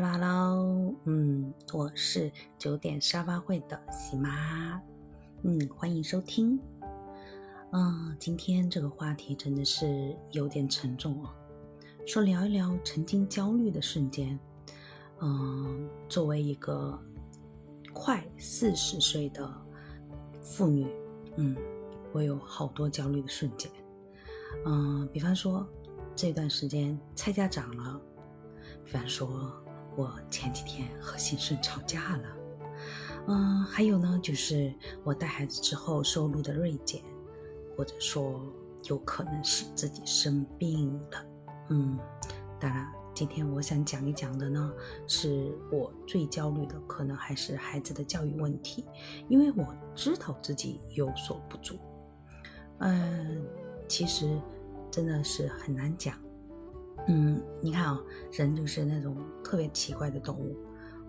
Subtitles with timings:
[0.00, 4.80] Hello 嗯，我是九点沙发会的喜妈，
[5.42, 6.56] 嗯，欢迎收听。
[7.72, 11.30] 嗯，今天这个话题真的是有点沉重哦，
[12.06, 14.38] 说聊一聊曾经焦虑的瞬间。
[15.20, 16.96] 嗯，作为一个
[17.92, 19.52] 快四十岁的
[20.40, 20.86] 妇女，
[21.38, 21.56] 嗯，
[22.12, 23.68] 我有好多焦虑的瞬间。
[24.64, 25.66] 嗯，比方说
[26.14, 28.00] 这段时间菜价涨了，
[28.84, 29.52] 比方说。
[29.98, 32.36] 我前几天和先生吵架了，
[33.26, 37.02] 嗯，还有呢，就是我带孩子之后收入的锐减，
[37.76, 38.40] 或者说
[38.84, 41.26] 有可能是自己生病了，
[41.70, 41.98] 嗯，
[42.60, 44.72] 当然，今天我想讲一讲的呢，
[45.08, 48.86] 是我最焦虑的，可能还是孩子的教育问题，
[49.28, 51.76] 因为我知道自己有所不足，
[52.78, 53.44] 嗯，
[53.88, 54.40] 其实
[54.92, 56.16] 真的是很难讲。
[57.08, 58.00] 嗯，你看啊，
[58.32, 60.56] 人就是那种特别奇怪的动物。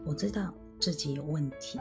[0.06, 1.78] 我知道自己有问题，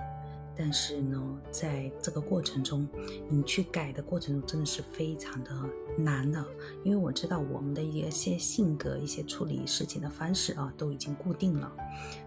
[0.56, 2.88] 但是呢，在这个过程中，
[3.30, 5.52] 你去改的过程中，真的是非常的
[5.97, 6.44] 难的。
[6.83, 11.72] 因为我知道我们的一些性格、一些处理事情的方式啊，都已经固定了。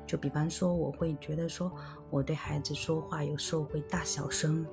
[0.07, 1.69] 就比方说，我会觉得说，
[2.09, 4.65] 我对孩子说话有时候会大小声，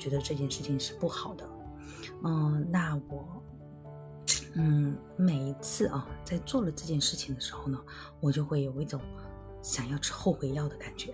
[0.00, 1.48] 觉得这件事情是不好的。
[2.24, 3.40] 嗯，那我。
[4.58, 7.78] 嗯，每一次啊，在做了这件事情的时候呢，
[8.20, 8.98] 我就会有一种
[9.62, 11.12] 想要吃后悔药的感觉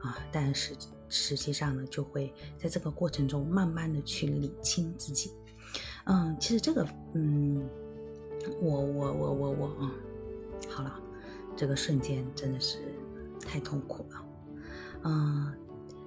[0.00, 0.16] 啊。
[0.30, 0.76] 但是
[1.08, 5.32] 实际上呢，就会在这个过程中慢慢的去理清自己。
[6.04, 7.68] 嗯，其实这个，嗯，
[8.60, 9.90] 我我我我我，嗯，
[10.68, 11.00] 好了，
[11.56, 12.78] 这个瞬间真的是
[13.40, 14.24] 太痛苦了。
[15.02, 15.52] 嗯，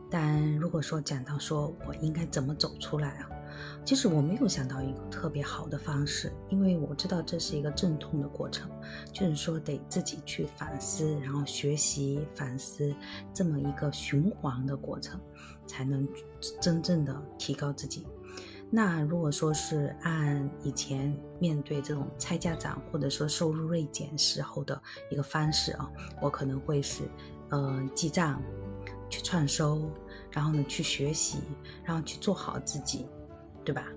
[0.09, 3.29] 但如果说讲到说我应该怎么走出来啊？
[3.83, 8.69] 其实我没有想到一个特别好的方式，因为我知道这是一个阵痛的过程，
[9.11, 12.93] 就是说得自己去反思，然后学习反思，
[13.33, 15.19] 这么一个循环的过程，
[15.67, 16.07] 才能
[16.61, 18.07] 真正的提高自己。
[18.69, 25.91] 那如果说是按以前面对这种拆家长或者说收入锐减时候的一个方式啊，
[26.21, 27.03] 我可能会是，
[27.49, 28.41] 呃，记账，
[29.09, 29.91] 去创收，
[30.29, 31.39] 然后呢去学习，
[31.83, 33.07] 然后去做好自己。
[33.63, 33.87] 对吧？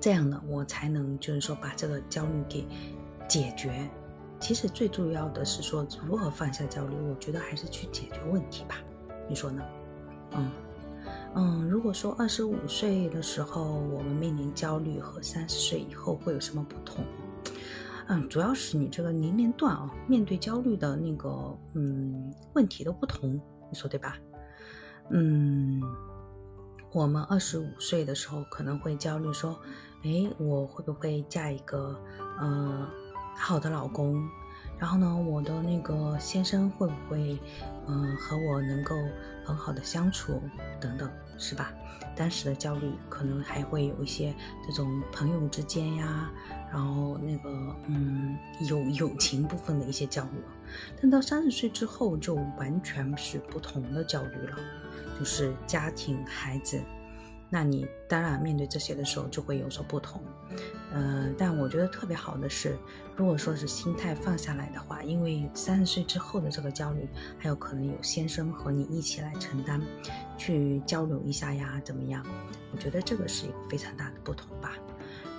[0.00, 2.66] 这样呢，我才能就是说把这个焦虑给
[3.28, 3.88] 解决。
[4.38, 8.76] 其实最重要的是说如何放下焦虑，我觉得还是去解决问题吧。
[9.28, 9.62] 你说呢？
[10.32, 10.50] 嗯
[11.34, 17.04] 嗯，如果说二十五岁的时候我们面临焦虑和三十岁以后会有什么不同？
[18.08, 23.40] 嗯，主要是你这个年龄段啊，面对焦虑的那个嗯问题都不同，
[23.70, 24.16] 你说对吧？
[25.10, 25.82] 嗯。
[26.92, 29.56] 我们二十五岁的时候可能会焦虑，说
[30.02, 31.96] ：“诶，我会不会嫁一个
[32.40, 32.88] 呃
[33.36, 34.28] 好的老公？
[34.76, 37.38] 然后呢，我的那个先生会不会
[37.86, 38.96] 嗯和我能够
[39.44, 40.42] 很好的相处？
[40.80, 41.08] 等等，
[41.38, 41.72] 是吧？
[42.16, 44.34] 当时的焦虑可能还会有一些
[44.66, 46.28] 这种朋友之间呀，
[46.72, 48.36] 然后那个嗯
[48.68, 50.42] 有友情部分的一些焦虑。
[51.00, 54.56] 但到三十岁之后，就完全是不同的焦虑了。”
[55.18, 56.80] 就是家庭、孩子，
[57.50, 60.22] 那你当然面对这些的时候就会有所不同，
[60.94, 62.74] 呃，但我觉得特别好的是，
[63.16, 69.78] 如果说是心态放下来的话，因为三十岁之后的这个焦虑，还有可能有先生和你一起来承担，
[70.38, 72.24] 去交流一下呀，怎么样？
[72.72, 74.72] 我觉得这个是一个非常大的不同吧。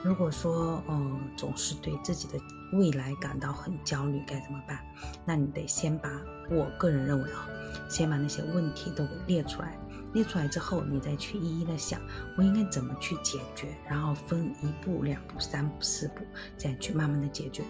[0.04, 2.40] 如果说，嗯，总是对自己的
[2.74, 4.80] 未来感到很焦虑，该怎么办？
[5.26, 6.10] 那你得先把
[6.50, 7.48] 我个人认为啊。
[7.90, 9.78] 先把那些问题都给列出来，
[10.14, 12.02] 列出来之后，你再去一一的想，
[12.38, 16.26] 我应该怎么去解决，然后分一步、两步、三步、四步，
[16.58, 17.64] 这样去慢慢的解决。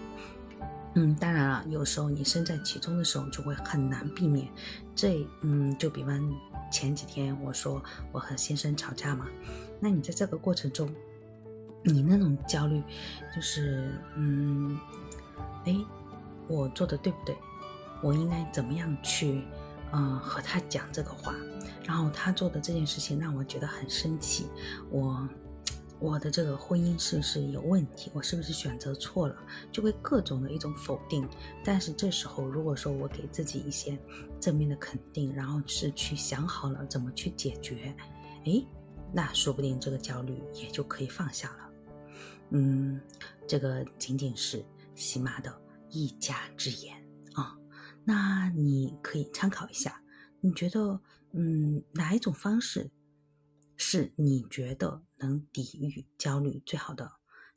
[0.94, 4.48] 嗯，当然了，有时候你身在其中的时候，就会很难避免。
[4.94, 6.32] 这，嗯，就比方
[6.70, 9.26] 前几天我说我和先生吵架嘛，
[9.80, 10.88] 那你在这个过程中，
[11.82, 12.82] 你那种焦虑，
[13.34, 14.78] 就是，嗯，
[15.64, 15.76] 哎，
[16.48, 17.36] 我做的对不对？
[18.02, 19.42] 我应该怎么样去？
[19.94, 21.34] 嗯，和他讲这个话，
[21.84, 24.46] 然后他做的这件事情让我觉得很生气。
[24.90, 25.28] 我，
[26.00, 28.10] 我的这个婚姻是不是有问题？
[28.14, 29.36] 我是不是选择错了？
[29.70, 31.28] 就会各种的一种否定。
[31.62, 33.98] 但是这时候，如果说我给自己一些
[34.40, 37.94] 正面的肯定，然后是去想好了怎么去解决，
[38.46, 38.66] 诶，
[39.12, 41.68] 那说不定这个焦虑也就可以放下了。
[42.50, 43.00] 嗯，
[43.48, 44.64] 这个仅仅是
[44.94, 45.60] 喜马的
[45.90, 46.96] 一家之言
[47.34, 47.56] 啊。
[48.04, 50.02] 那你可以参考一下，
[50.40, 51.00] 你觉得，
[51.32, 52.90] 嗯，哪一种方式
[53.76, 57.12] 是你觉得能抵御焦虑最好的？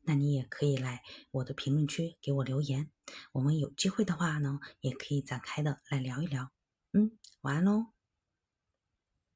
[0.07, 2.92] 那你也可以来我的评论区给我留言。
[3.31, 6.52] 我们有机会的话呢，也可以展开的来聊一聊。
[6.94, 7.94] 嗯，晚安喽。